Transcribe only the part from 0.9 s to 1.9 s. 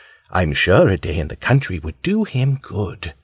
day in the country